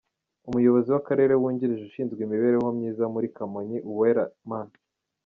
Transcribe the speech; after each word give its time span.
Umuyobozi 0.47 0.87
w’Akarere 0.93 1.33
wungirije 1.41 1.83
ushinzwe 1.85 2.19
imibereho 2.23 2.67
myiza 2.77 3.03
muri 3.13 3.27
Kamonyi, 3.35 3.77
Uwera 3.91 4.23
M. 4.49 4.49